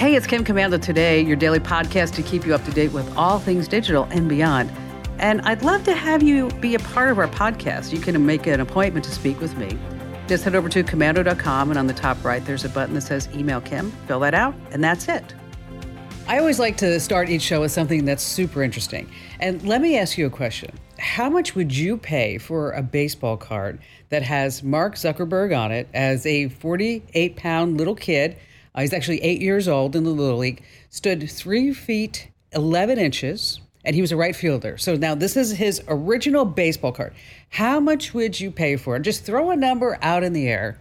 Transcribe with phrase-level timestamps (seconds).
[0.00, 3.14] Hey, it's Kim Komando today, your daily podcast to keep you up to date with
[3.18, 4.72] all things digital and beyond.
[5.18, 7.92] And I'd love to have you be a part of our podcast.
[7.92, 9.78] You can make an appointment to speak with me.
[10.26, 13.28] Just head over to komando.com, and on the top right, there's a button that says
[13.34, 13.90] Email Kim.
[14.06, 15.34] Fill that out, and that's it.
[16.26, 19.06] I always like to start each show with something that's super interesting.
[19.38, 23.36] And let me ask you a question How much would you pay for a baseball
[23.36, 28.38] card that has Mark Zuckerberg on it as a 48 pound little kid?
[28.74, 33.60] Uh, he's actually eight years old in the Little League, stood three feet 11 inches,
[33.84, 34.76] and he was a right fielder.
[34.78, 37.14] So now this is his original baseball card.
[37.50, 39.02] How much would you pay for it?
[39.02, 40.78] Just throw a number out in the air.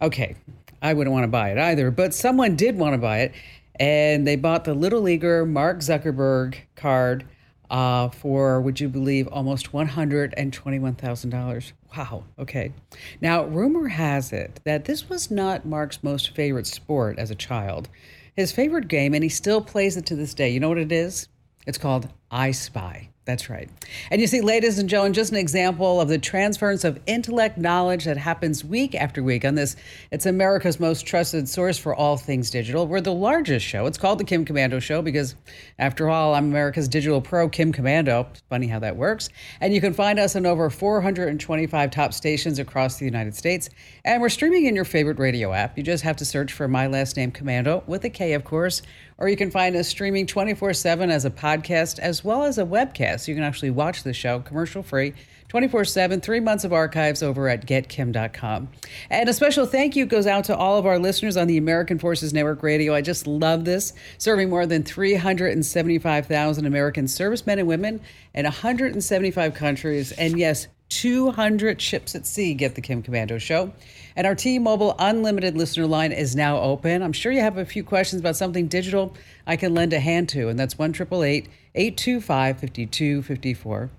[0.00, 0.34] Okay,
[0.80, 3.34] I wouldn't want to buy it either, but someone did want to buy it,
[3.76, 7.24] and they bought the Little Leaguer Mark Zuckerberg card
[7.72, 11.72] uh, for, would you believe, almost $121,000.
[11.96, 12.72] Wow, okay.
[13.20, 17.88] Now, rumor has it that this was not Mark's most favorite sport as a child.
[18.36, 20.50] His favorite game, and he still plays it to this day.
[20.50, 21.28] You know what it is?
[21.66, 23.08] It's called I Spy.
[23.24, 23.70] That's right.
[24.10, 28.04] And you see, ladies and gentlemen, just an example of the transference of intellect knowledge
[28.06, 29.76] that happens week after week on this.
[30.10, 32.84] It's America's most trusted source for all things digital.
[32.84, 33.86] We're the largest show.
[33.86, 35.36] It's called the Kim Komando Show because,
[35.78, 38.28] after all, I'm America's digital pro, Kim Komando.
[38.30, 39.28] It's funny how that works.
[39.60, 43.70] And you can find us on over 425 top stations across the United States.
[44.04, 45.78] And we're streaming in your favorite radio app.
[45.78, 48.82] You just have to search for my last name, Komando, with a K, of course
[49.18, 52.64] or you can find us streaming 24 7 as a podcast as well as a
[52.64, 53.28] webcast.
[53.28, 55.14] You can actually watch the show commercial free
[55.52, 58.70] 24 7, three months of archives over at getkim.com.
[59.10, 61.98] And a special thank you goes out to all of our listeners on the American
[61.98, 62.94] Forces Network Radio.
[62.94, 68.00] I just love this, serving more than 375,000 American servicemen and women
[68.32, 70.12] in 175 countries.
[70.12, 70.68] And yes,
[71.02, 73.72] 200 ships at sea get the Kim Komando Show.
[74.14, 77.02] And our T Mobile Unlimited listener line is now open.
[77.02, 79.12] I'm sure you have a few questions about something digital
[79.44, 83.90] I can lend a hand to, and that's 1 825 5254.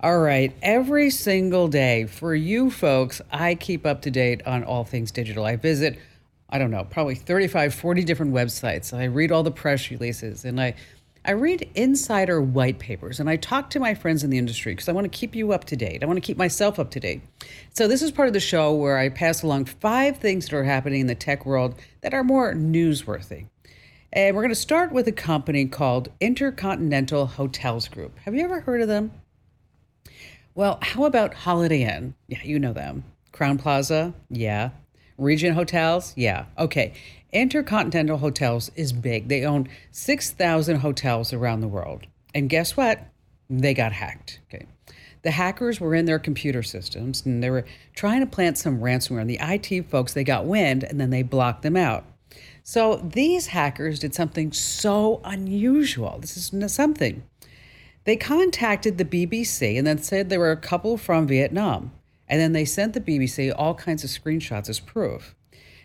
[0.00, 4.84] All right, every single day for you folks, I keep up to date on all
[4.84, 5.44] things digital.
[5.44, 5.98] I visit,
[6.48, 8.96] I don't know, probably 35, 40 different websites.
[8.96, 10.76] I read all the press releases and I
[11.24, 14.88] I read insider white papers and I talk to my friends in the industry because
[14.88, 16.02] I want to keep you up to date.
[16.02, 17.22] I want to keep myself up to date.
[17.74, 20.64] So, this is part of the show where I pass along five things that are
[20.64, 23.46] happening in the tech world that are more newsworthy.
[24.12, 28.18] And we're going to start with a company called Intercontinental Hotels Group.
[28.20, 29.12] Have you ever heard of them?
[30.54, 32.14] Well, how about Holiday Inn?
[32.26, 33.04] Yeah, you know them.
[33.32, 34.14] Crowne Plaza?
[34.30, 34.70] Yeah.
[35.18, 36.14] Regent Hotels?
[36.16, 36.46] Yeah.
[36.58, 36.94] Okay.
[37.32, 39.28] Intercontinental Hotels is big.
[39.28, 42.06] They own 6,000 hotels around the world.
[42.34, 43.06] And guess what?
[43.50, 44.40] They got hacked.
[44.48, 44.66] Okay.
[45.22, 49.20] The hackers were in their computer systems and they were trying to plant some ransomware.
[49.20, 52.04] And the IT folks, they got wind and then they blocked them out.
[52.62, 56.18] So these hackers did something so unusual.
[56.20, 57.24] This is something.
[58.04, 61.92] They contacted the BBC and then said they were a couple from Vietnam.
[62.28, 65.34] And then they sent the BBC all kinds of screenshots as proof.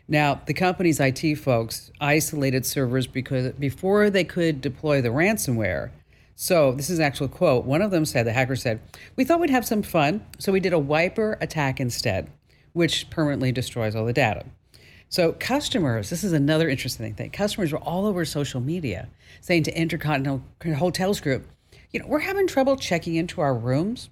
[0.08, 5.92] Now, the company's IT folks isolated servers because before they could deploy the ransomware.
[6.36, 7.66] So, this is an actual quote.
[7.66, 8.82] One of them said, the hacker said,
[9.16, 12.30] We thought we'd have some fun, so we did a wiper attack instead,
[12.74, 14.46] which permanently destroys all the data.
[15.10, 17.30] So, customers, this is another interesting thing.
[17.30, 19.10] Customers were all over social media
[19.42, 20.44] saying to Intercontinental
[20.76, 21.48] Hotels Group,
[21.92, 24.10] you know, we're having trouble checking into our rooms.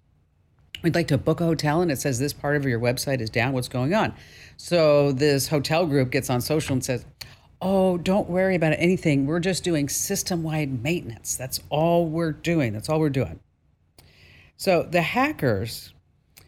[0.84, 3.32] We'd like to book a hotel and it says this part of your website is
[3.32, 3.54] down.
[3.54, 4.14] What's going on?
[4.64, 7.04] So this hotel group gets on social and says,
[7.64, 9.26] Oh, don't worry about anything.
[9.26, 11.36] We're just doing system wide maintenance.
[11.36, 12.72] That's all we're doing.
[12.72, 13.40] That's all we're doing.
[14.58, 15.96] So the hackers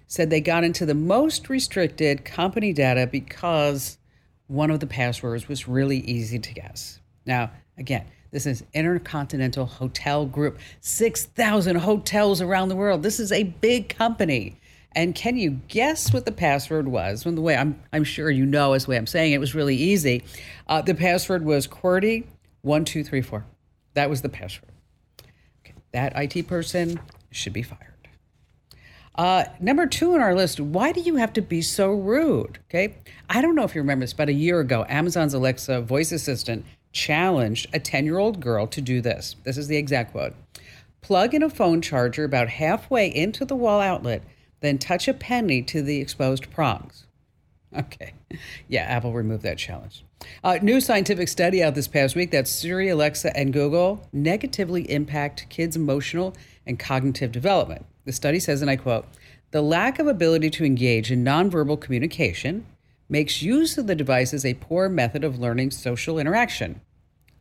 [0.06, 3.98] said they got into the most restricted company data because
[4.46, 7.00] one of the passwords was really easy to guess.
[7.26, 7.50] Now,
[7.80, 13.02] again, this is Intercontinental Hotel Group, 6,000 hotels around the world.
[13.02, 14.60] This is a big company.
[14.96, 17.24] And can you guess what the password was?
[17.24, 19.40] From the way I'm, I'm sure you know is the way I'm saying it, it
[19.40, 20.24] was really easy.
[20.68, 23.44] Uh, the password was QWERTY1234.
[23.96, 24.72] That was the password.
[25.62, 27.00] Okay, that IT person
[27.32, 27.94] should be fired.
[29.16, 32.60] Uh, number two on our list, why do you have to be so rude?
[32.70, 32.96] Okay.
[33.30, 36.66] I don't know if you remember this, but a year ago, Amazon's Alexa voice assistant
[36.92, 39.36] challenged a 10 year old girl to do this.
[39.44, 40.34] This is the exact quote
[41.02, 44.24] plug in a phone charger about halfway into the wall outlet
[44.64, 47.06] then touch a penny to the exposed prongs.
[47.76, 48.14] Okay.
[48.68, 50.06] Yeah, Apple removed that challenge.
[50.44, 55.48] Uh, new scientific study out this past week that Siri, Alexa, and Google negatively impact
[55.50, 56.34] kids' emotional
[56.66, 57.86] and cognitive development.
[58.06, 59.06] The study says, and I quote,
[59.52, 62.66] the lack of ability to engage in nonverbal communication
[63.10, 66.80] makes use of the devices a poor method of learning social interaction.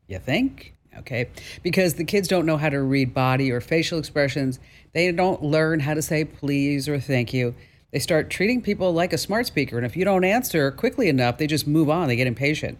[0.08, 0.75] You think?
[0.98, 1.28] Okay.
[1.62, 4.58] Because the kids don't know how to read body or facial expressions.
[4.92, 7.54] They don't learn how to say please or thank you.
[7.92, 9.76] They start treating people like a smart speaker.
[9.76, 12.08] And if you don't answer quickly enough, they just move on.
[12.08, 12.78] They get impatient.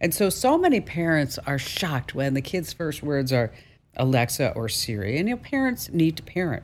[0.00, 3.52] And so, so many parents are shocked when the kids' first words are
[3.96, 5.18] Alexa or Siri.
[5.18, 6.62] And your parents need to parent.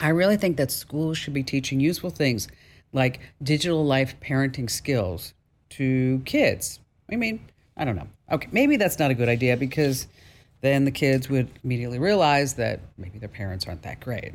[0.00, 2.48] I really think that schools should be teaching useful things
[2.92, 5.34] like digital life parenting skills
[5.70, 6.80] to kids.
[7.10, 7.40] I mean,
[7.76, 8.08] I don't know.
[8.30, 10.06] Okay, maybe that's not a good idea because
[10.60, 14.34] then the kids would immediately realize that maybe their parents aren't that great.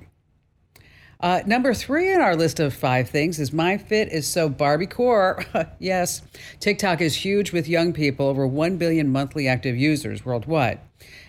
[1.20, 4.86] Uh, number three in our list of five things is my fit is so Barbie
[4.86, 5.44] core.
[5.80, 6.22] yes,
[6.60, 10.80] TikTok is huge with young people, over 1 billion monthly active users worldwide.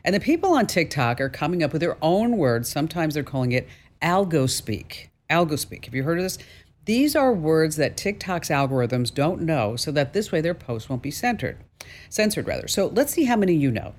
[0.04, 2.68] And the people on TikTok are coming up with their own words.
[2.68, 3.66] Sometimes they're calling it
[4.02, 5.10] algo speak.
[5.30, 5.86] Algo speak.
[5.86, 6.38] Have you heard of this?
[6.84, 11.02] These are words that TikTok's algorithms don't know, so that this way their posts won't
[11.02, 11.58] be centered,
[12.08, 12.68] censored rather.
[12.68, 13.94] So let's see how many you know.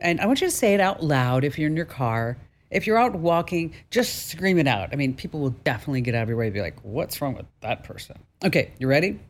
[0.00, 2.36] And I want you to say it out loud if you're in your car.
[2.70, 4.88] If you're out walking, just scream it out.
[4.92, 7.34] I mean, people will definitely get out of your way and be like, what's wrong
[7.34, 8.18] with that person?
[8.44, 9.20] Okay, you ready?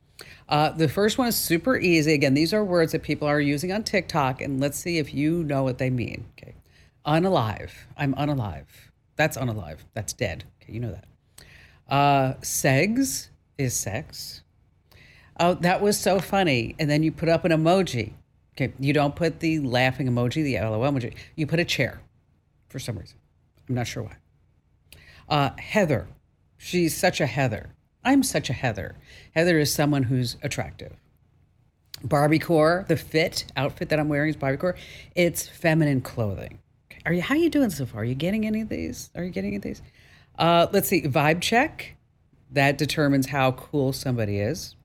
[0.48, 2.14] Uh, the first one is super easy.
[2.14, 5.44] Again, these are words that people are using on TikTok, and let's see if you
[5.44, 6.24] know what they mean.
[6.38, 6.54] Okay.
[7.06, 7.72] Unalive.
[7.96, 8.66] I'm unalive.
[9.16, 9.78] That's unalive.
[9.92, 10.44] That's dead.
[10.62, 11.04] Okay, you know that.
[11.88, 13.28] Uh, segs
[13.58, 14.42] is sex.
[15.38, 16.75] Oh, that was so funny.
[16.78, 18.12] And then you put up an emoji.
[18.56, 21.14] Okay, you don't put the laughing emoji, the LOL emoji.
[21.34, 22.00] You put a chair
[22.69, 23.19] for some reason.
[23.69, 24.16] I'm not sure why.
[25.28, 26.06] Uh, Heather.
[26.56, 27.75] She's such a Heather.
[28.04, 28.96] I'm such a Heather.
[29.34, 30.92] Heather is someone who's attractive.
[32.02, 34.76] Barbie core, the fit outfit that I'm wearing is Barbie core.
[35.14, 36.58] It's feminine clothing.
[37.06, 37.22] Are you?
[37.22, 38.02] How are you doing so far?
[38.02, 39.10] Are you getting any of these?
[39.14, 39.82] Are you getting any of these?
[40.38, 41.02] Uh, let's see.
[41.02, 41.96] Vibe check.
[42.50, 44.76] That determines how cool somebody is.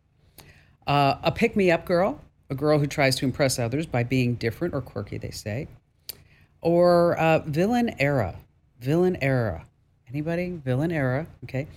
[0.90, 2.20] Uh, a pick me up girl,
[2.50, 5.20] a girl who tries to impress others by being different or quirky.
[5.20, 5.68] They say.
[6.62, 8.36] Or uh, villain era.
[8.80, 9.68] Villain era.
[10.10, 10.60] Anybody?
[10.66, 11.28] Villain era.
[11.44, 11.68] Okay.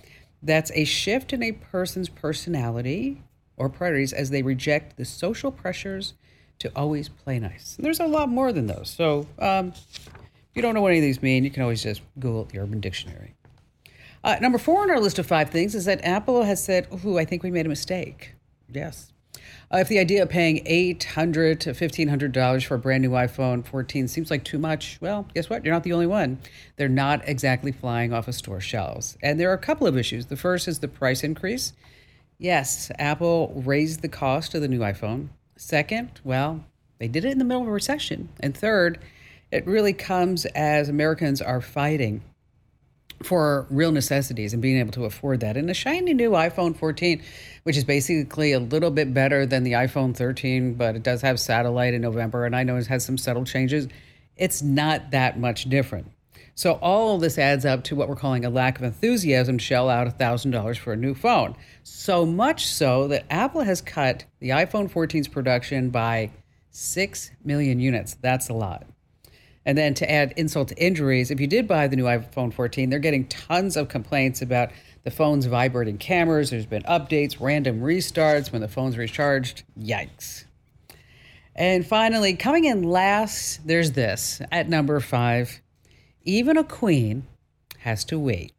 [0.41, 3.21] That's a shift in a person's personality
[3.55, 6.15] or priorities as they reject the social pressures
[6.57, 7.75] to always play nice.
[7.77, 8.89] And there's a lot more than those.
[8.89, 10.09] So um, if
[10.55, 12.79] you don't know what any of these mean, you can always just Google the Urban
[12.79, 13.35] Dictionary.
[14.23, 17.19] Uh, number four on our list of five things is that Apple has said, "Ooh,
[17.19, 18.33] I think we made a mistake."
[18.71, 19.13] Yes.
[19.73, 24.07] Uh, if the idea of paying $800 to $1,500 for a brand new iPhone 14
[24.07, 25.65] seems like too much, well, guess what?
[25.65, 26.39] You're not the only one.
[26.75, 29.17] They're not exactly flying off of store shelves.
[29.23, 30.27] And there are a couple of issues.
[30.27, 31.73] The first is the price increase.
[32.37, 35.29] Yes, Apple raised the cost of the new iPhone.
[35.55, 36.63] Second, well,
[36.99, 38.29] they did it in the middle of a recession.
[38.39, 38.99] And third,
[39.51, 42.21] it really comes as Americans are fighting
[43.23, 45.57] for real necessities and being able to afford that.
[45.57, 47.21] And a shiny new iPhone 14,
[47.63, 51.39] which is basically a little bit better than the iPhone 13, but it does have
[51.39, 53.87] satellite in November, and I know it has some subtle changes.
[54.35, 56.11] It's not that much different.
[56.55, 59.89] So all this adds up to what we're calling a lack of enthusiasm to shell
[59.89, 61.55] out $1,000 for a new phone.
[61.81, 66.29] So much so that Apple has cut the iPhone 14's production by
[66.69, 68.15] 6 million units.
[68.21, 68.85] That's a lot.
[69.65, 72.89] And then to add insult to injuries, if you did buy the new iPhone 14,
[72.89, 74.71] they're getting tons of complaints about
[75.03, 76.49] the phone's vibrating cameras.
[76.49, 79.63] There's been updates, random restarts when the phone's recharged.
[79.79, 80.45] Yikes.
[81.55, 85.61] And finally, coming in last, there's this at number five
[86.25, 87.27] even a queen
[87.79, 88.53] has to wait.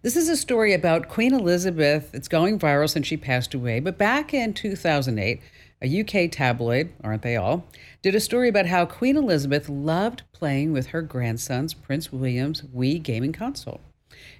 [0.00, 2.14] This is a story about Queen Elizabeth.
[2.14, 3.80] It's going viral since she passed away.
[3.80, 5.40] But back in 2008,
[5.84, 7.66] a UK tabloid, aren't they all,
[8.02, 13.02] did a story about how Queen Elizabeth loved playing with her grandson's Prince William's Wii
[13.02, 13.80] gaming console.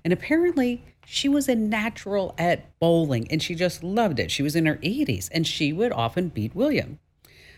[0.02, 4.30] And apparently, she was a natural at bowling and she just loved it.
[4.30, 6.98] She was in her 80s and she would often beat William.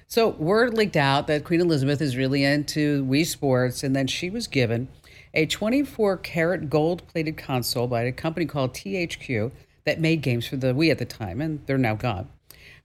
[0.09, 4.31] So, word leaked out that Queen Elizabeth is really into Wii Sports, and then she
[4.31, 4.87] was given
[5.35, 9.51] a 24 karat gold plated console by a company called THQ
[9.85, 12.29] that made games for the Wii at the time, and they're now gone.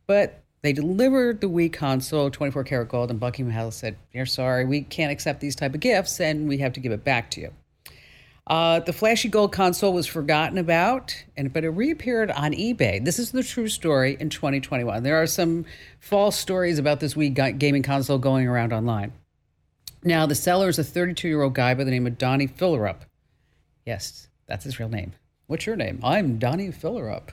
[0.07, 4.65] But they delivered the Wii console, 24 karat gold, and Buckingham Palace said, "You're sorry,
[4.65, 7.41] we can't accept these type of gifts, and we have to give it back to
[7.41, 7.53] you."
[8.47, 13.03] Uh, the flashy gold console was forgotten about, and but it reappeared on eBay.
[13.03, 15.03] This is the true story in 2021.
[15.03, 15.65] There are some
[15.99, 19.13] false stories about this Wii gaming console going around online.
[20.03, 23.01] Now, the seller is a 32 year old guy by the name of Donnie Fillerup.
[23.85, 25.13] Yes, that's his real name.
[25.47, 25.99] What's your name?
[26.03, 27.29] I'm Donnie Fillerup.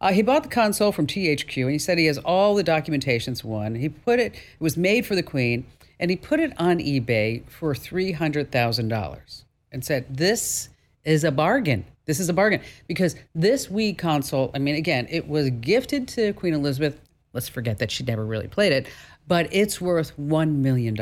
[0.00, 3.44] Uh, he bought the console from THQ and he said he has all the documentations.
[3.44, 5.66] One, he put it, it was made for the Queen,
[5.98, 10.68] and he put it on eBay for $300,000 and said, This
[11.04, 11.84] is a bargain.
[12.04, 16.32] This is a bargain because this Wii console, I mean, again, it was gifted to
[16.34, 17.00] Queen Elizabeth
[17.36, 18.88] let's forget that she never really played it,
[19.28, 20.96] but it's worth $1 million.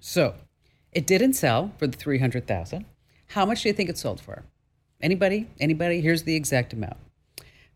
[0.00, 0.34] So
[0.92, 2.84] it didn't sell for the 300000
[3.28, 4.44] How much do you think it sold for?
[5.00, 5.50] Anybody?
[5.60, 6.00] Anybody?
[6.00, 6.96] Here's the exact amount.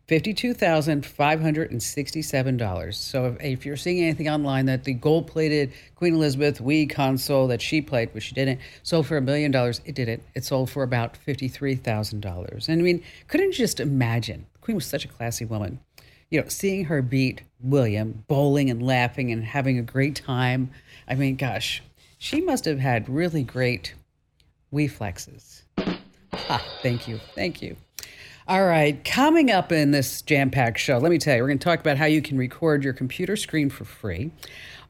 [0.07, 2.93] $52,567.
[2.93, 7.47] So if, if, you're seeing anything online that the gold plated Queen Elizabeth Wii console
[7.47, 10.23] that she played, which she didn't, sold for a million dollars, it didn't.
[10.33, 12.69] It sold for about $53,000.
[12.69, 14.45] And I mean, couldn't you just imagine?
[14.53, 15.81] The Queen was such a classy woman.
[16.29, 20.71] You know, seeing her beat William, bowling and laughing and having a great time.
[21.07, 21.81] I mean, gosh,
[22.17, 23.93] she must have had really great
[24.73, 25.61] Wii flexes.
[26.49, 27.19] Ah, thank you.
[27.35, 27.75] Thank you.
[28.49, 31.59] All right, coming up in this jam packed show, let me tell you, we're going
[31.59, 34.31] to talk about how you can record your computer screen for free.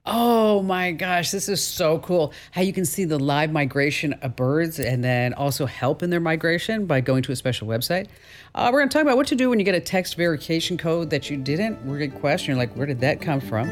[0.05, 2.33] Oh my gosh, this is so cool.
[2.51, 6.19] How you can see the live migration of birds and then also help in their
[6.19, 8.05] migration by going to a special website.
[8.53, 10.77] Uh, we're going to talk about what to do when you get a text verification
[10.77, 11.83] code that you didn't.
[11.83, 13.71] Going question, you're like, where did that come from?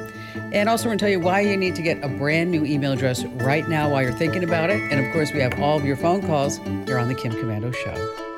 [0.52, 2.66] And also, we're going to tell you why you need to get a brand new
[2.66, 4.82] email address right now while you're thinking about it.
[4.92, 7.72] And of course, we have all of your phone calls here on The Kim Komando
[7.72, 8.35] Show.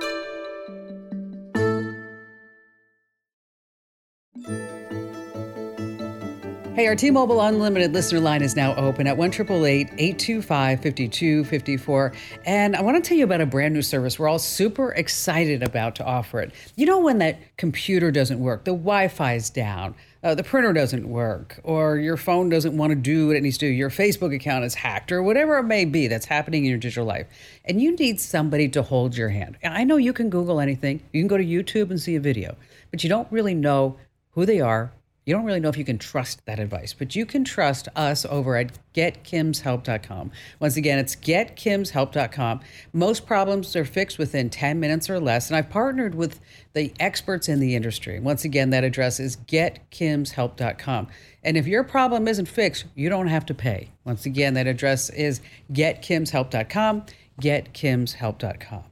[6.77, 12.13] Hey, our T-Mobile Unlimited listener line is now open at 1 825 5254
[12.45, 15.63] And I want to tell you about a brand new service we're all super excited
[15.63, 16.53] about to offer it.
[16.75, 21.59] You know when that computer doesn't work, the Wi-Fi's down, uh, the printer doesn't work,
[21.63, 24.63] or your phone doesn't want to do what it needs to do, your Facebook account
[24.63, 27.25] is hacked, or whatever it may be that's happening in your digital life,
[27.65, 29.57] and you need somebody to hold your hand.
[29.63, 32.55] I know you can Google anything, you can go to YouTube and see a video,
[32.91, 33.97] but you don't really know
[34.33, 34.91] who they are,
[35.27, 38.25] you don't really know if you can trust that advice, but you can trust us
[38.25, 40.31] over at getkimshelp.com.
[40.61, 42.61] Once again, it's getkimshelp.com.
[42.93, 46.39] Most problems are fixed within 10 minutes or less, and I've partnered with
[46.71, 48.21] the experts in the industry.
[48.21, 51.07] Once again, that address is getkimshelp.com.
[51.43, 53.91] And if your problem isn't fixed, you don't have to pay.
[54.05, 55.41] Once again, that address is
[55.73, 57.05] getkimshelp.com,
[57.41, 58.83] getkimshelp.com.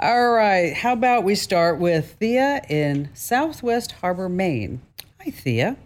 [0.00, 4.80] All right, how about we start with Thea in Southwest Harbor, Maine.
[5.26, 5.76] Hi, Thea.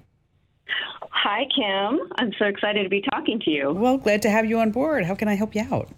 [1.13, 2.13] Hi, Kim.
[2.17, 3.73] I'm so excited to be talking to you.
[3.73, 5.07] Well, glad to have you on board.
[5.07, 5.89] How can I help you out?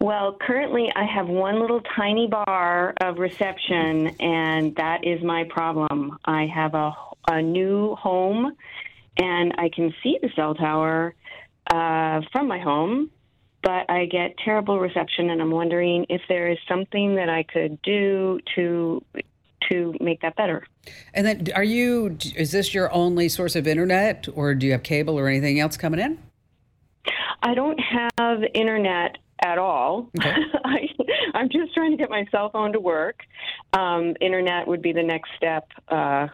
[0.00, 6.18] Well, currently I have one little tiny bar of reception, and that is my problem.
[6.24, 6.92] I have a,
[7.28, 8.56] a new home,
[9.16, 11.14] and I can see the cell tower
[11.70, 13.12] uh, from my home,
[13.62, 17.80] but I get terrible reception, and I'm wondering if there is something that I could
[17.82, 19.04] do to
[19.70, 20.66] to make that better.
[21.14, 22.16] And then, are you?
[22.36, 25.76] Is this your only source of internet, or do you have cable or anything else
[25.76, 26.18] coming in?
[27.42, 30.10] I don't have internet at all.
[30.18, 30.34] Okay.
[30.64, 30.88] I,
[31.34, 33.20] am just trying to get my cell phone to work.
[33.72, 36.28] Um, internet would be the next step uh,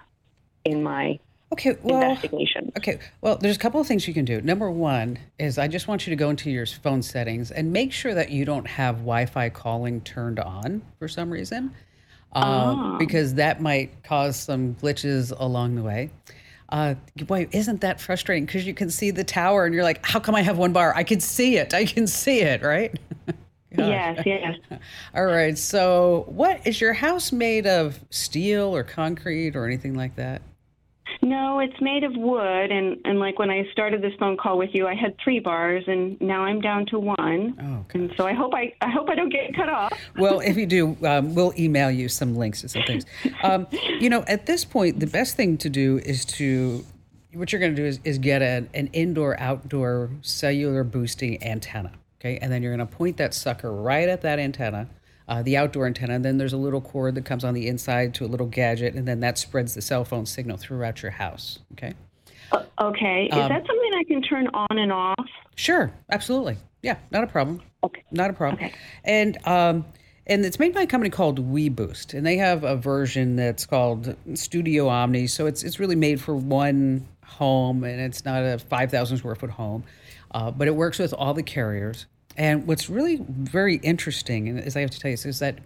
[0.65, 1.19] in my
[1.53, 2.73] okay, well, investigation.
[2.77, 4.41] Okay, well, there's a couple of things you can do.
[4.41, 7.93] Number one is I just want you to go into your phone settings and make
[7.93, 11.75] sure that you don't have Wi Fi calling turned on for some reason
[12.33, 16.11] uh, because that might cause some glitches along the way.
[16.69, 16.95] Uh,
[17.27, 18.45] boy, isn't that frustrating?
[18.45, 20.93] Because you can see the tower and you're like, how come I have one bar?
[20.97, 21.73] I can see it.
[21.73, 22.99] I can see it, right?
[23.71, 24.59] yes, yes.
[25.15, 25.57] All right.
[25.57, 28.01] So, what is your house made of?
[28.11, 30.43] Steel or concrete or anything like that?
[31.23, 34.71] No, it's made of wood, and and like when I started this phone call with
[34.73, 37.57] you, I had three bars, and now I'm down to one.
[37.61, 39.93] Oh, and so I hope I I hope I don't get cut off.
[40.19, 43.05] well, if you do, um, we'll email you some links to some things.
[43.43, 43.67] Um,
[44.01, 46.85] you know, at this point, the best thing to do is to
[47.33, 51.93] what you're going to do is, is get a, an indoor outdoor cellular boosting antenna.
[52.21, 54.89] Okay, and then you're going to point that sucker right at that antenna
[55.29, 56.15] uh, the outdoor antenna.
[56.15, 58.95] And then there's a little cord that comes on the inside to a little gadget,
[58.95, 61.59] and then that spreads the cell phone signal throughout your house.
[61.73, 61.95] Okay.
[62.53, 63.29] Uh, okay.
[63.31, 65.27] Is um, that something I can turn on and off?
[65.57, 65.93] Sure.
[66.11, 66.57] Absolutely.
[66.83, 66.97] Yeah.
[67.11, 67.63] Not a problem.
[67.83, 68.05] Okay.
[68.11, 68.65] Not a problem.
[68.65, 68.75] Okay.
[69.05, 69.85] And um,
[70.29, 74.17] and it's made by a company called WeBoost, and they have a version that's called
[74.35, 75.29] Studio Omni.
[75.29, 79.37] So it's it's really made for one home, and it's not a five thousand square
[79.37, 79.85] foot home,
[80.33, 82.07] uh, but it works with all the carriers.
[82.37, 85.59] And what's really very interesting, and as I have to tell you, is that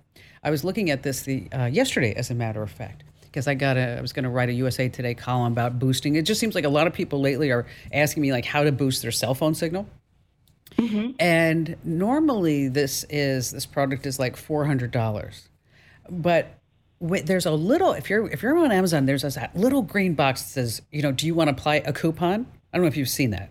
[0.43, 3.55] I was looking at this the uh, yesterday, as a matter of fact, because I
[3.55, 6.17] got a, I was going to write a USA Today column about boosting.
[6.17, 8.73] It just seems like a lot of people lately are asking me like how to
[8.73, 9.87] boost their cell phone signal.
[10.77, 11.13] Mm-hmm.
[11.19, 15.49] And normally, this is this product is like four hundred dollars,
[16.09, 16.57] but
[17.01, 20.49] there's a little if you're if you're on Amazon, there's a little green box that
[20.49, 22.47] says, you know, do you want to apply a coupon?
[22.73, 23.51] I don't know if you've seen that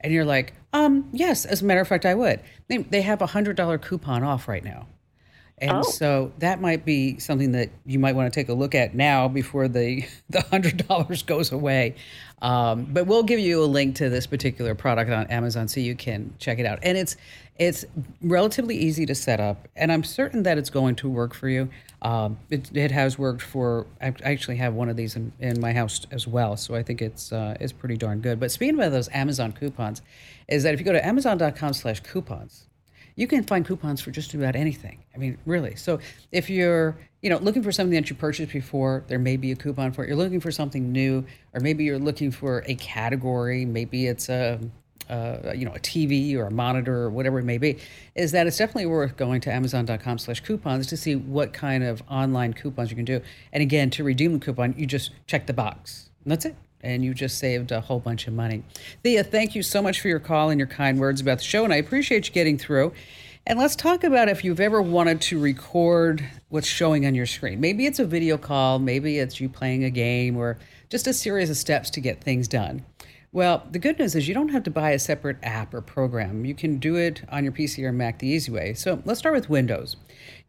[0.00, 2.40] and you're like, um, yes, as a matter of fact, I would.
[2.68, 4.86] They, they have a hundred dollar coupon off right now.
[5.60, 5.82] And Oh.
[5.82, 9.28] so that might be something that you might want to take a look at now
[9.28, 11.94] before the the hundred dollars goes away.
[12.42, 15.94] Um, but we'll give you a link to this particular product on Amazon so you
[15.94, 16.78] can check it out.
[16.82, 17.16] And it's
[17.58, 17.84] it's
[18.22, 21.68] relatively easy to set up, and I'm certain that it's going to work for you.
[22.00, 23.86] Um, it, it has worked for.
[24.00, 27.02] I actually have one of these in, in my house as well, so I think
[27.02, 28.40] it's uh, it's pretty darn good.
[28.40, 30.00] But speaking about those Amazon coupons,
[30.48, 32.66] is that if you go to Amazon.com/coupons,
[33.16, 34.98] you can find coupons for just about anything.
[35.14, 35.76] I mean, really.
[35.76, 35.98] So
[36.32, 39.56] if you're, you know, looking for something that you purchased before, there may be a
[39.56, 40.08] coupon for it.
[40.08, 43.64] You're looking for something new, or maybe you're looking for a category.
[43.64, 44.58] Maybe it's a,
[45.54, 47.78] you know, a TV or a monitor or whatever it may be.
[48.14, 52.90] Is that it's definitely worth going to Amazon.com/coupons to see what kind of online coupons
[52.90, 53.20] you can do.
[53.52, 56.10] And again, to redeem the coupon, you just check the box.
[56.24, 58.62] And that's it and you just saved a whole bunch of money.
[59.02, 61.64] Thea, thank you so much for your call and your kind words about the show,
[61.64, 62.92] and I appreciate you getting through.
[63.46, 67.60] And let's talk about if you've ever wanted to record what's showing on your screen.
[67.60, 70.58] Maybe it's a video call, maybe it's you playing a game, or
[70.88, 72.84] just a series of steps to get things done.
[73.32, 76.44] Well, the good news is you don't have to buy a separate app or program.
[76.44, 78.74] You can do it on your PC or Mac the easy way.
[78.74, 79.94] So let's start with Windows.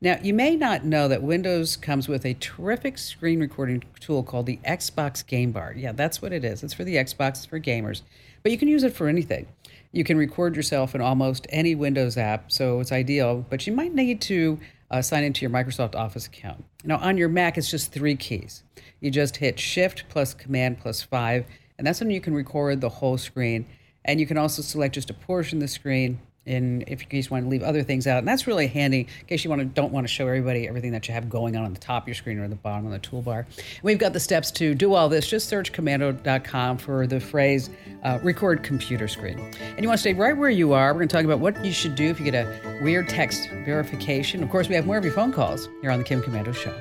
[0.02, 4.48] Now, you may not know that Windows comes with a terrific screen recording tool called
[4.48, 5.76] the Xbox Game Bar.
[5.78, 6.64] Yeah, that's what it is.
[6.64, 8.02] It's for the Xbox, it's for gamers,
[8.42, 9.46] but you can use it for anything.
[9.92, 13.94] You can record yourself in almost any Windows app, so it's ideal, but you might
[13.94, 14.60] need to
[14.90, 16.64] uh, sign into your Microsoft Office account.
[16.84, 18.64] Now, on your Mac, it's just three keys.
[19.02, 21.46] You just hit Shift plus Command plus 5,
[21.82, 23.66] and that's when you can record the whole screen.
[24.06, 27.32] And you can also select just a portion of the screen in if you just
[27.32, 28.20] want to leave other things out.
[28.20, 30.92] And that's really handy in case you want to don't want to show everybody everything
[30.92, 32.92] that you have going on on the top of your screen or the bottom on
[32.92, 33.48] the toolbar.
[33.82, 35.28] We've got the steps to do all this.
[35.28, 37.72] Just search komando.com for the phrase
[38.04, 39.40] uh, record computer screen.
[39.40, 40.94] And you want to stay right where you are.
[40.94, 43.50] We're going to talk about what you should do if you get a weird text
[43.66, 44.44] verification.
[44.44, 46.80] Of course, we have more of your phone calls here on the Kim Komando Show.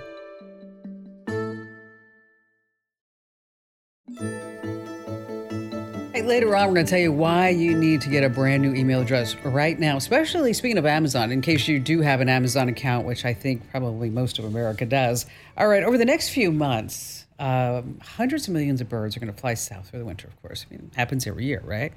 [6.31, 8.73] Later on, we're going to tell you why you need to get a brand new
[8.73, 12.69] email address right now, especially speaking of Amazon, in case you do have an Amazon
[12.69, 15.27] account, which I think probably most of America does.
[15.57, 19.33] All right, over the next few months, um, hundreds of millions of birds are going
[19.33, 20.66] to fly south for the winter, of course.
[20.71, 21.93] I mean, it happens every year, right?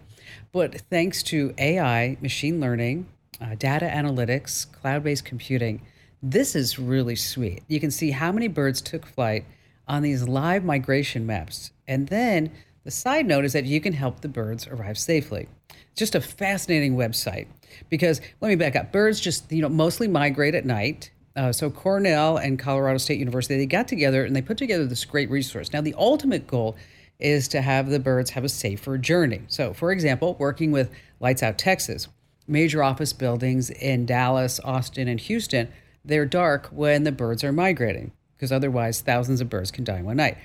[0.52, 3.06] But thanks to AI, machine learning,
[3.40, 5.80] uh, data analytics, cloud based computing,
[6.24, 7.62] this is really sweet.
[7.68, 9.46] You can see how many birds took flight
[9.88, 11.70] on these live migration maps.
[11.88, 12.52] And then
[12.84, 15.48] the side note is that you can help the birds arrive safely.
[15.70, 17.48] It's just a fascinating website
[17.90, 18.92] because let me back up.
[18.92, 21.12] Birds just you know mostly migrate at night.
[21.36, 25.06] Uh, so Cornell and Colorado State University they got together and they put together this
[25.06, 25.72] great resource.
[25.72, 26.76] Now the ultimate goal
[27.20, 29.44] is to have the birds have a safer journey.
[29.48, 32.10] So for example, working with Lights Out Texas,
[32.48, 35.70] major office buildings in Dallas, Austin, and Houston,
[36.04, 40.06] they're dark when the birds are migrating because otherwise thousands of birds can die in
[40.06, 40.38] one night.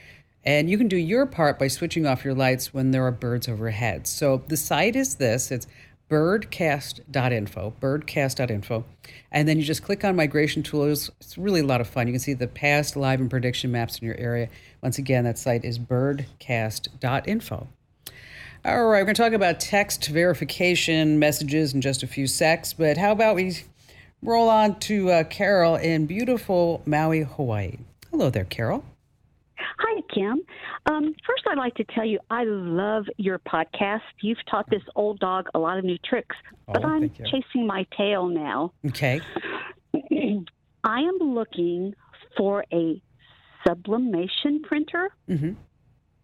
[0.45, 3.49] And you can do your part by switching off your lights when there are birds
[3.49, 4.07] overhead.
[4.07, 5.67] So the site is this it's
[6.09, 8.85] birdcast.info, birdcast.info.
[9.31, 11.11] And then you just click on migration tools.
[11.21, 12.07] It's really a lot of fun.
[12.07, 14.49] You can see the past, live, and prediction maps in your area.
[14.83, 17.69] Once again, that site is birdcast.info.
[18.65, 22.73] All right, we're going to talk about text verification messages in just a few secs,
[22.73, 23.57] but how about we
[24.21, 27.77] roll on to uh, Carol in beautiful Maui, Hawaii?
[28.11, 28.85] Hello there, Carol.
[29.79, 30.41] Hi, Kim.
[30.87, 34.01] Um, first, I'd like to tell you I love your podcast.
[34.23, 37.87] You've taught this old dog a lot of new tricks, but Oh, I'm chasing my
[37.97, 38.73] tail now.
[38.87, 39.21] Okay.
[40.85, 41.95] I am looking
[42.37, 43.01] for a
[43.67, 45.11] sublimation printer,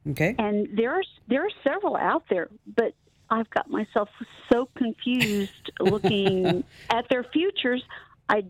[0.09, 0.35] Okay.
[0.38, 2.94] and there are there are several out there, but
[3.30, 4.09] I've got myself
[4.52, 7.83] so confused looking at their futures.
[8.28, 8.44] I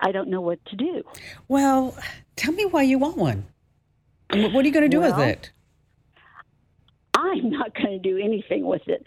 [0.00, 1.02] I don't know what to do.
[1.48, 1.96] Well,
[2.36, 3.46] tell me why you want one.
[4.30, 5.50] What- are you going to do with it?
[7.16, 9.04] I'm not going to do anything with it.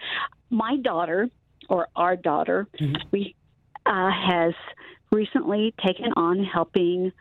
[0.49, 1.29] My daughter,
[1.69, 2.67] or our daughter,
[3.11, 3.35] we
[3.85, 4.53] uh, has
[5.11, 7.11] recently taken on helping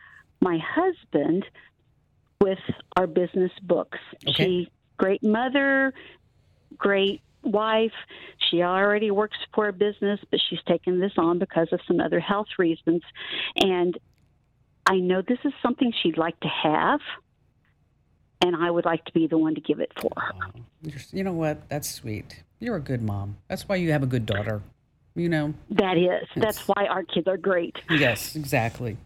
[0.41, 1.45] my husband
[2.41, 2.59] with
[2.97, 3.99] our business books.
[4.29, 4.45] Okay.
[4.45, 5.95] She great mother,
[6.77, 7.93] great wife.
[8.51, 12.21] She already works for a business, but she's taken this on because of some other
[12.21, 13.03] health reasons.
[13.57, 13.97] And
[14.87, 17.01] I know this is something she'd like to have,
[18.43, 20.33] and I would like to be the one to give it for her.
[20.83, 21.69] You're- You know what?
[21.69, 22.43] That's sweet.
[22.59, 23.37] You're a good mom.
[23.49, 24.63] That's why you have a good daughter.
[25.15, 25.55] You know?
[25.71, 26.27] That is.
[26.37, 27.77] That's why our kids are great.
[27.91, 28.97] Yes, exactly.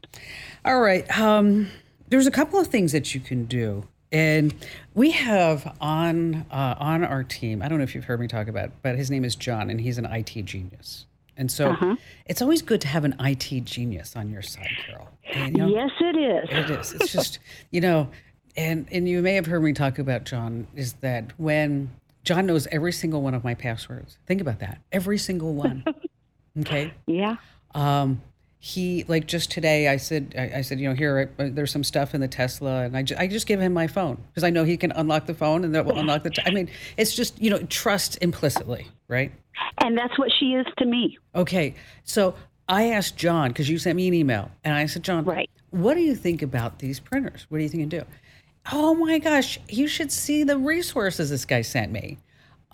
[0.64, 1.06] All right.
[1.18, 1.68] Um,
[2.08, 3.84] there's a couple of things that you can do.
[4.12, 4.54] And
[4.94, 7.60] we have on uh, on our team.
[7.60, 9.68] I don't know if you've heard me talk about, it, but his name is John,
[9.68, 11.06] and he's an IT genius.
[11.36, 15.08] And so it's always good to have an IT genius on your side, Carol.
[15.34, 16.48] And, you know, Yes, it is.
[16.50, 16.92] it is.
[16.94, 17.40] It's just,
[17.72, 18.08] you know,
[18.56, 21.90] and and you may have heard me talk about John is that when
[22.24, 24.18] John knows every single one of my passwords.
[24.26, 24.80] Think about that.
[24.92, 25.84] Every single one.
[26.58, 26.94] Okay.
[27.06, 27.36] Yeah.
[27.74, 28.22] Um,
[28.58, 31.84] he like just today I said I, I said you know here uh, there's some
[31.84, 34.48] stuff in the Tesla and I, ju- I just give him my phone because I
[34.48, 37.14] know he can unlock the phone and that will unlock the t- I mean it's
[37.14, 39.30] just you know trust implicitly right
[39.82, 41.18] And that's what she is to me.
[41.34, 42.34] okay so
[42.66, 45.50] I asked John because you sent me an email and I said John Right.
[45.70, 48.06] what do you think about these printers what do you think you do
[48.72, 52.18] oh my gosh you should see the resources this guy sent me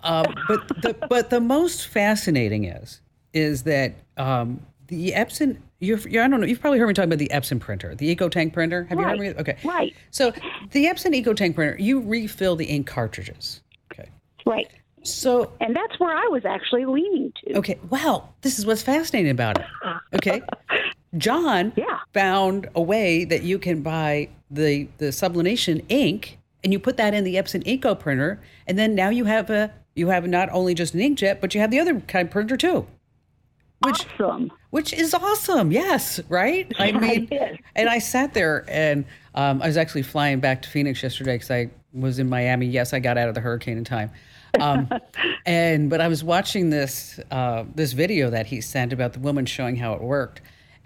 [0.03, 3.01] um, but the but the most fascinating is
[3.33, 5.57] is that um, the Epson.
[5.79, 6.47] You've, you I don't know.
[6.47, 8.85] You've probably heard me talk about the Epson printer, the EcoTank printer.
[8.85, 9.29] Have you heard me?
[9.31, 9.57] Okay.
[9.65, 9.93] right.
[10.11, 10.31] So
[10.71, 13.61] the Epson EcoTank printer, you refill the ink cartridges.
[13.91, 14.09] Okay.
[14.45, 14.69] Right.
[15.03, 17.57] So And that's where I was actually leaning to.
[17.57, 19.65] okay, well, this is what's fascinating about it.
[20.13, 20.41] Okay.
[21.17, 21.99] John Yeah.
[22.13, 27.13] found a way that you can buy the the sublimation ink and you put that
[27.13, 30.73] in the Epson Eco printer, and then now you have a you have not only
[30.73, 32.87] just an inkjet, but you have the other kind of printer too.
[33.83, 34.51] Which Awesome.
[34.69, 35.71] which is awesome.
[35.71, 36.71] Yes, right?
[36.79, 37.27] I mean,
[37.75, 39.03] and I sat there and
[39.35, 42.65] um, I was actually flying back to Phoenix yesterday because I was in Miami.
[42.65, 44.09] Yes, I got out of the hurricane in time.
[44.59, 44.87] Um,
[45.45, 49.45] and but I was watching this uh, this video that he sent about the woman
[49.45, 50.39] showing how it worked,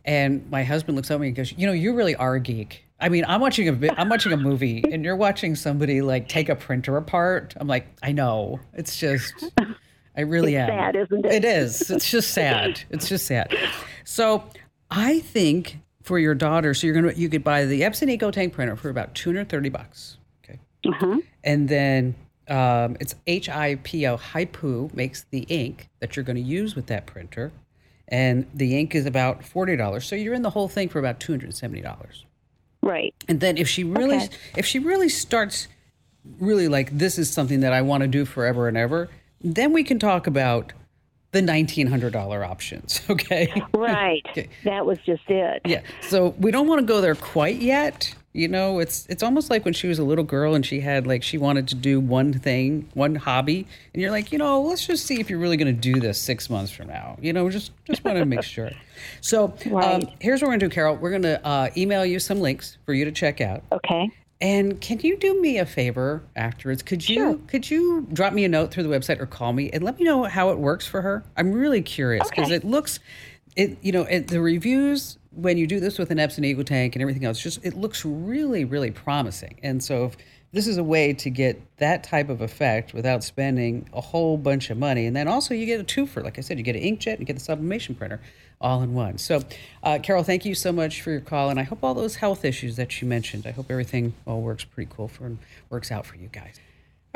[0.07, 2.83] and my husband looks at me and goes, "You know, you really are a geek."
[2.99, 6.49] I mean, I'm watching a I'm watching a movie, and you're watching somebody like take
[6.49, 7.53] a printer apart.
[7.57, 8.59] I'm like, I know.
[8.73, 9.33] It's just.
[10.15, 10.77] I really It's am.
[10.79, 11.31] sad, isn't it?
[11.31, 11.91] It is.
[11.91, 12.81] It's just sad.
[12.89, 13.55] It's just sad.
[14.03, 14.43] So
[14.89, 18.53] I think for your daughter, so you're gonna you could buy the Epson Eco Tank
[18.53, 20.17] printer for about 230 bucks.
[20.43, 20.59] Okay.
[20.87, 21.17] Uh-huh.
[21.43, 22.15] And then
[22.47, 27.51] um, it's HIPO Hiipoo makes the ink that you're going to use with that printer,
[28.07, 30.05] and the ink is about forty dollars.
[30.05, 32.25] So you're in the whole thing for about two hundred seventy dollars.
[32.81, 33.13] Right.
[33.27, 34.29] And then if she really Okay.
[34.55, 35.67] if she really starts
[36.39, 39.09] really like this is something that I want to do forever and ever,
[39.41, 40.73] then we can talk about
[41.31, 43.01] the nineteen hundred dollar options.
[43.09, 43.51] Okay.
[43.73, 44.25] Right.
[44.29, 44.47] Okay.
[44.63, 45.61] That was just it.
[45.65, 45.81] Yeah.
[46.01, 48.13] So we don't want to go there quite yet.
[48.38, 51.08] You know, it's it's almost like when she was a little girl and she had
[51.08, 54.86] like she wanted to do one thing, one hobby, and you're like, you know, let's
[54.86, 57.17] just see if you're really going to do this six months from now.
[57.19, 58.69] You know, just just want to make sure.
[59.21, 60.97] So um, here's what we're going to do, Carol.
[60.97, 63.63] We're going to uh, email you some links for you to check out.
[63.71, 64.08] Okay.
[64.39, 66.84] And can you do me a favor afterwards?
[66.84, 67.39] Could you Sure.
[67.47, 70.06] could you drop me a note through the website or call me and let me
[70.06, 71.23] know how it works for her?
[71.38, 72.56] I'm really curious because Okay.
[72.58, 73.00] it looks,
[73.56, 76.95] it you know, it, the reviews when you do this with an Epson Eco Tank
[76.95, 79.60] and everything else, just it looks really really promising.
[79.63, 80.17] And so if
[80.52, 84.69] this is a way to get that type of effect without spending a whole bunch
[84.69, 86.23] of money, and then also you get a twofer.
[86.23, 88.21] Like I said, you get an inkjet and you get the sublimation printer
[88.60, 89.17] all in one.
[89.17, 89.41] So,
[89.84, 92.43] uh, Carol, thank you so much for your call, and I hope all those health
[92.43, 95.38] issues that you mentioned, I hope everything all works pretty cool for and
[95.69, 96.60] works out for you guys.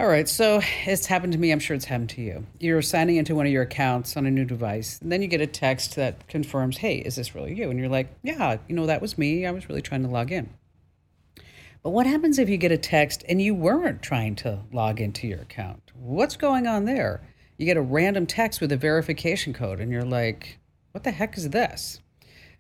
[0.02, 1.52] All right, so it's happened to me.
[1.52, 2.48] I'm sure it's happened to you.
[2.60, 5.42] You're signing into one of your accounts on a new device, and then you get
[5.42, 8.88] a text that confirms, "Hey, is this really you?" And you're like, "Yeah, you know
[8.88, 9.46] that was me.
[9.46, 10.50] I was really trying to log in."
[11.84, 15.28] But what happens if you get a text and you weren't trying to log into
[15.28, 15.92] your account?
[15.94, 17.22] What's going on there?
[17.60, 20.58] You get a random text with a verification code, and you're like,
[20.94, 22.02] what the heck is this?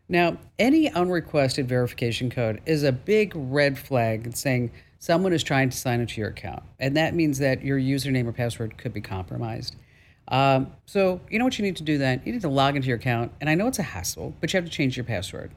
[0.07, 4.69] Now, any unrequested verification code is a big red flag saying
[5.01, 6.61] someone is trying to sign into your account.
[6.79, 9.75] And that means that your username or password could be compromised.
[10.27, 12.21] Um, so, you know what you need to do then?
[12.23, 13.31] You need to log into your account.
[13.41, 15.51] And I know it's a hassle, but you have to change your password.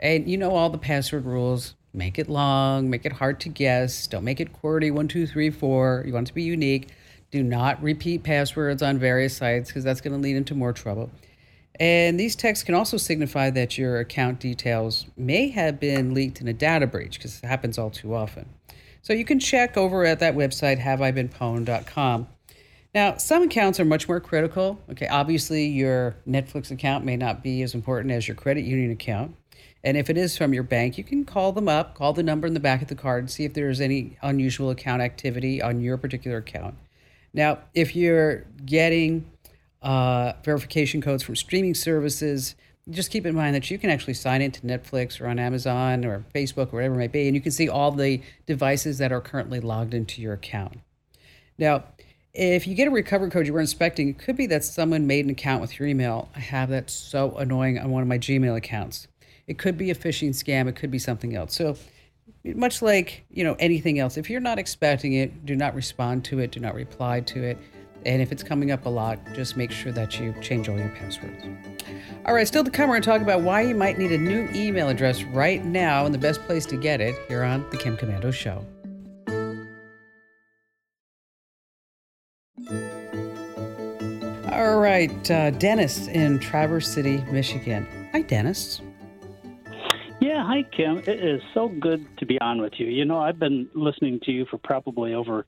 [0.00, 1.74] And you know all the password rules.
[1.92, 4.06] Make it long, make it hard to guess.
[4.06, 6.02] Don't make it QWERTY one, two, three, four.
[6.06, 6.88] You want it to be unique.
[7.30, 11.10] Do not repeat passwords on various sites because that's going to lead into more trouble.
[11.78, 16.48] And these texts can also signify that your account details may have been leaked in
[16.48, 18.46] a data breach because it happens all too often.
[19.08, 22.28] So you can check over at that website, haveibeenpwned.com.
[22.94, 24.78] Now, some accounts are much more critical.
[24.90, 29.34] Okay, obviously, your Netflix account may not be as important as your credit union account.
[29.82, 32.46] And if it is from your bank, you can call them up, call the number
[32.46, 35.80] in the back of the card, and see if there's any unusual account activity on
[35.80, 36.74] your particular account.
[37.32, 39.24] Now, if you're getting
[39.80, 42.56] uh, verification codes from streaming services,
[42.90, 46.24] just keep in mind that you can actually sign into Netflix or on Amazon or
[46.34, 49.20] Facebook or whatever it may be, and you can see all the devices that are
[49.20, 50.78] currently logged into your account.
[51.58, 51.84] Now,
[52.32, 55.24] if you get a recovery code you were inspecting, it could be that someone made
[55.24, 56.28] an account with your email.
[56.36, 59.08] I have that so annoying on one of my Gmail accounts.
[59.46, 61.54] It could be a phishing scam, it could be something else.
[61.54, 61.76] So,
[62.44, 66.38] much like, you know, anything else, if you're not expecting it, do not respond to
[66.38, 67.58] it, do not reply to it.
[68.08, 70.88] And if it's coming up a lot, just make sure that you change all your
[70.88, 71.44] passwords.
[72.24, 74.16] All right, still to come, we're going to talk about why you might need a
[74.18, 77.76] new email address right now and the best place to get it here on The
[77.76, 78.64] Kim Komando Show.
[84.50, 87.86] All right, uh, Dennis in Traverse City, Michigan.
[88.12, 88.80] Hi, Dennis.
[90.28, 90.98] Yeah, hi Kim.
[90.98, 92.86] It is so good to be on with you.
[92.86, 95.46] You know, I've been listening to you for probably over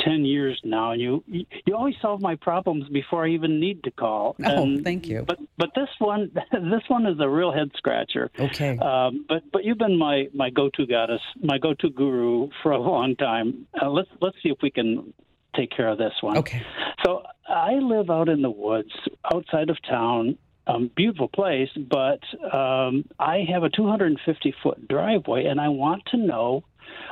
[0.00, 3.90] ten years now, and you you always solve my problems before I even need to
[3.90, 4.34] call.
[4.42, 5.24] Oh, and, thank you.
[5.28, 8.30] But but this one this one is a real head scratcher.
[8.40, 8.78] Okay.
[8.78, 12.72] Um, but but you've been my my go to goddess, my go to guru for
[12.72, 13.66] a long time.
[13.78, 15.12] Uh, let's let's see if we can
[15.54, 16.38] take care of this one.
[16.38, 16.62] Okay.
[17.04, 18.94] So I live out in the woods
[19.30, 20.38] outside of town.
[20.66, 22.20] Um, beautiful place, but
[22.52, 26.64] um, I have a 250 foot driveway, and I want to know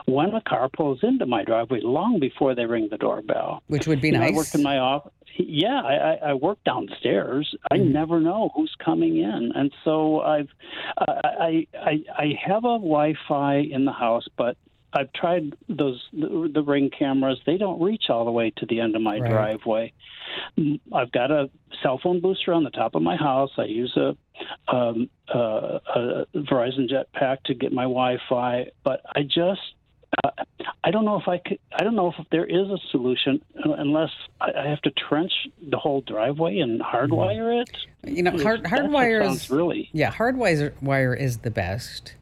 [0.07, 3.63] when a car pulls into my driveway long before they ring the doorbell.
[3.69, 4.33] Which would be You know, nice.
[4.33, 5.13] I work in my office.
[5.39, 7.55] Yeah, I, I, work downstairs.
[7.71, 7.93] I Mm-hmm.
[7.93, 10.49] never know who's coming in, and so I've
[10.99, 14.57] I I I have a Wi-Fi in the house, but
[14.93, 17.41] I've tried those the, the ring cameras.
[17.47, 19.31] They don't reach all the way to the end of my Right.
[19.31, 19.93] driveway.
[20.59, 21.51] Mm, I've got a
[21.83, 23.51] cell phone booster on the top of my house.
[23.59, 24.17] I use a,
[24.75, 29.61] um, uh, a Verizon Jetpack to get my Wi-Fi, but I just
[30.25, 30.31] uh,
[30.85, 31.59] I don't know if I could.
[31.73, 35.33] I don't know if there is a solution uh, unless I, I have to trench
[35.71, 37.71] the whole driveway and hardwire it.
[38.05, 39.89] you know, hard, hardwire is really.
[39.93, 42.17] yeah, hardwire wire is the best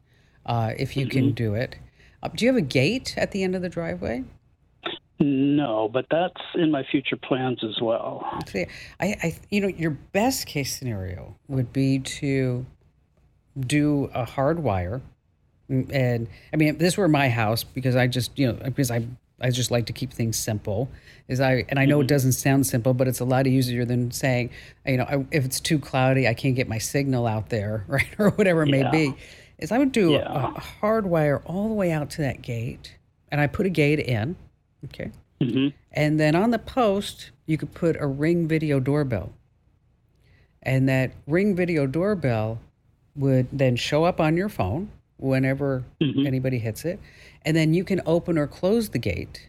[0.47, 1.77] uh, if you can do it.
[2.23, 4.25] Uh, do you have a gate at the end of the driveway?
[5.19, 8.27] No, but that's in my future plans as well.
[8.47, 8.67] See,
[8.99, 12.65] I, I, you know, your best case scenario would be to
[13.59, 15.03] do a hard wire,
[15.71, 18.91] Mm, and I mean, if this were my house because I just, you know, because
[18.91, 19.07] I,
[19.41, 20.91] I just like to keep things simple.
[21.29, 24.11] Is I, and I know it doesn't sound simple, but it's a lot easier than
[24.11, 24.51] saying,
[24.85, 28.09] you know, I, if it's too cloudy, I can't get my signal out there, right,
[28.19, 29.15] or whatever it may be.
[29.61, 30.53] Is I would do Yeah.
[30.57, 32.97] a hard wire all the way out to that gate,
[33.31, 34.37] and I put a gate in,
[34.87, 35.11] okay.
[35.41, 39.33] hmm And then on the post, you could put a ring video doorbell.
[40.63, 42.59] And that ring video doorbell
[43.17, 46.99] would then show up on your phone whenever anybody hits it.
[47.45, 49.49] And then you can open or close the gate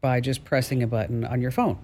[0.00, 1.78] by just pressing a button on your phone.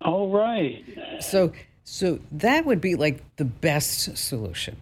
[0.00, 0.84] All right.
[1.20, 1.52] So
[1.84, 4.76] so that would be like the best solution.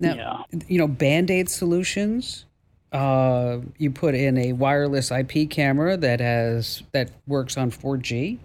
[0.00, 0.14] Now,
[0.50, 0.58] Yeah.
[0.66, 2.46] you know, band-aid solutions
[2.92, 8.38] uh, you put in a wireless IP camera that has that works on 4G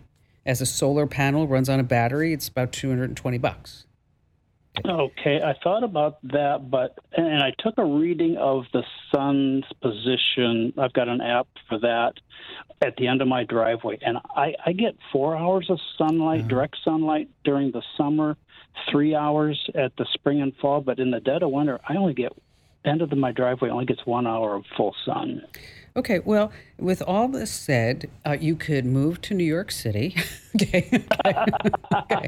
[0.45, 3.85] as a solar panel runs on a battery it's about 220 bucks
[4.83, 8.83] Okay, I thought about that, but and I took a reading of the
[9.13, 10.73] sun's position.
[10.77, 12.13] I've got an app for that
[12.81, 16.49] at the end of my driveway, and I, I get four hours of sunlight, mm-hmm.
[16.49, 18.37] direct sunlight during the summer,
[18.91, 20.81] three hours at the spring and fall.
[20.81, 22.33] But in the dead of winter, I only get
[22.83, 25.41] end of the, my driveway only gets one hour of full sun.
[25.97, 30.13] Okay, well, with all this said, uh, you could move to New York City.
[30.55, 31.05] okay.
[31.93, 32.27] okay.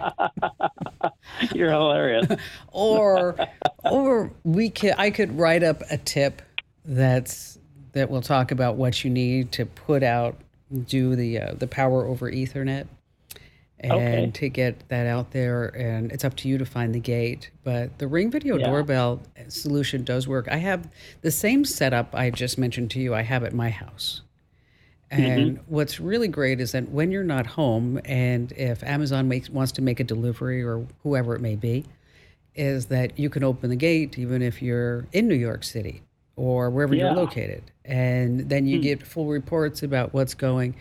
[1.54, 2.28] You're hilarious.
[2.72, 3.36] or
[3.84, 6.42] or we could I could write up a tip
[6.86, 7.60] that's
[7.92, 10.40] that will talk about what you need to put out
[10.86, 12.88] do the uh, the power over ethernet
[13.80, 14.32] and Okay.
[14.34, 17.52] to get that out there and it's up to you to find the gate.
[17.64, 18.68] But the ring video Yeah.
[18.68, 20.48] doorbell solution does work.
[20.50, 20.90] I have
[21.22, 23.14] the same setup i just mentioned to you.
[23.14, 24.22] I have at my house.
[25.10, 25.74] And mm-hmm.
[25.74, 29.82] what's really great is that when you're not home, and if Amazon makes wants to
[29.82, 31.86] make a delivery or whoever it may be,
[32.56, 36.02] is that you can open the gate even if you're in New York City
[36.36, 38.84] or wherever you're located, and then you hmm.
[38.84, 40.76] get full reports about what's going.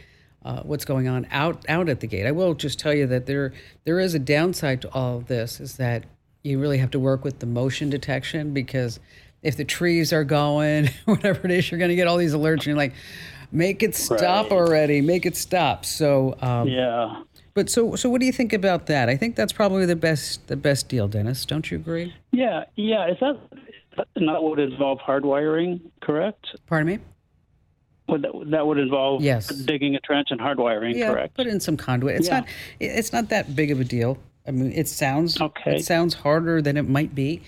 [0.46, 2.24] Uh, what's going on out out at the gate?
[2.24, 3.52] I will just tell you that there
[3.84, 6.04] there is a downside to all of this is that
[6.44, 9.00] you really have to work with the motion detection because
[9.42, 12.58] if the trees are going, whatever it is, you're going to get all these alerts,
[12.58, 12.94] and you're like,
[13.50, 14.52] make it stop Right.
[14.52, 15.84] already, make it stop.
[15.84, 17.22] So, um, yeah.
[17.54, 19.08] but so so, what do you think about that?
[19.08, 21.44] I think that's probably the best the best deal, Dennis.
[21.44, 22.14] Don't you agree?
[22.30, 23.08] Yeah, yeah.
[23.08, 23.36] Is that
[24.16, 25.80] not would involve hardwiring?
[26.02, 26.54] Correct.
[26.68, 26.98] Pardon me.
[28.08, 29.48] Would that, that would involve Yes.
[29.48, 30.94] digging a trench and hardwiring?
[30.94, 31.34] Yeah, correct.
[31.34, 32.16] put in some conduit.
[32.16, 32.40] It's Yeah.
[32.40, 32.48] not
[32.80, 34.18] it's not that big of a deal.
[34.46, 35.76] I mean, it sounds Okay.
[35.76, 37.42] it sounds harder than it might be,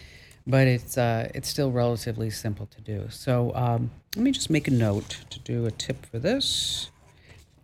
[0.47, 3.07] but it's uh, it's still relatively simple to do.
[3.11, 6.91] So um, let me just make a note to do a tip for this.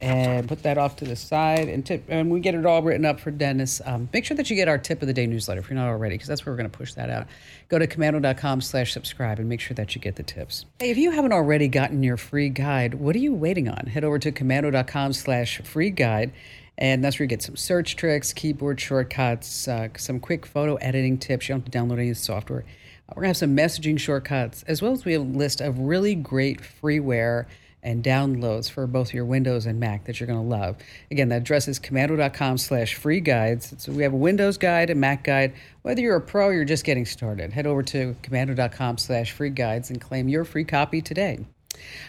[0.05, 2.05] And put that off to the side and tip.
[2.09, 3.81] And we get it all written up for Dennis.
[3.85, 5.89] Um, make sure that you get our tip of the day newsletter if you're not
[5.89, 7.27] already, because that's where we're going to push that out.
[7.69, 10.67] Go to komando.com slash subscribe and make sure that you get the tips.
[10.79, 13.87] Hey, if you haven't already gotten your free guide, what are you waiting on?
[13.87, 16.33] Head over to komando.com slash free guide.
[16.77, 21.19] And that's where you get some search tricks, keyboard shortcuts, uh, some quick photo editing
[21.19, 21.49] tips.
[21.49, 22.65] You don't have to download any software.
[23.09, 25.61] Uh, we're going to have some messaging shortcuts, as well as we have a list
[25.61, 27.47] of really great freeware
[27.85, 30.77] and downloads for both your Windows and Mac that you're going to love.
[31.11, 33.75] Again, that address is komando.com slash free guides.
[33.79, 35.53] So we have a Windows guide, a Mac guide.
[35.83, 39.51] Whether you're a pro or you're just getting started, head over to komando.com slash free
[39.51, 41.45] guides and claim your free copy today.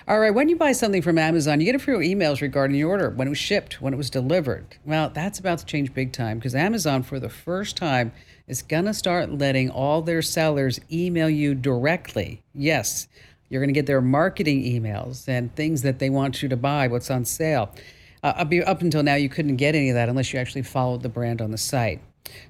[0.07, 2.89] All right, when you buy something from Amazon, you get a few emails regarding your
[2.89, 4.77] order, when it was shipped, when it was delivered.
[4.85, 8.11] Well, that's about to change big time because Amazon, for the first time,
[8.47, 12.43] is going to start letting all their sellers email you directly.
[12.53, 13.07] Yes,
[13.55, 16.89] you're going to get their marketing emails and things that they want you to buy,
[16.89, 17.73] what's on sale.
[18.21, 21.09] Uh, up until now, you couldn't get any of that unless you actually followed the
[21.09, 22.01] brand on the site.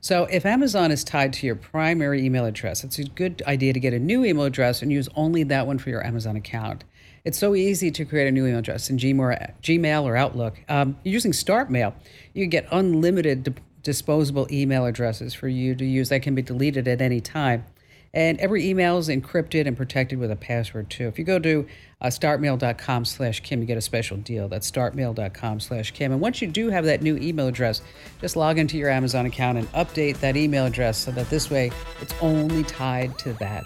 [0.01, 3.79] So, if Amazon is tied to your primary email address, it's a good idea to
[3.79, 6.85] get a new email address and use only that one for your Amazon account.
[7.23, 10.59] It's so easy to create a new email address in Gmail or Outlook.
[10.69, 11.93] Um, using StartMail,
[12.33, 17.01] you get unlimited disposable email addresses for you to use that can be deleted at
[17.01, 17.65] any time.
[18.15, 21.07] And every email is encrypted and protected with a password too.
[21.07, 21.67] If you go to
[21.99, 24.47] uh, startmail.com slash Kim, you get a special deal.
[24.47, 26.13] That's startmail.com slash Kim.
[26.13, 27.81] And once you do have that new email address,
[28.21, 31.71] just log into your Amazon account and update that email address so that this way
[32.01, 33.65] it's only tied to that.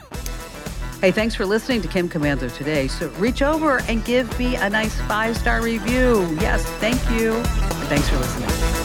[1.00, 2.88] Hey, thanks for listening to Kim Komando today.
[2.88, 6.28] So reach over and give me a nice five star review.
[6.42, 7.36] Yes, thank you.
[7.36, 8.79] And thanks for listening.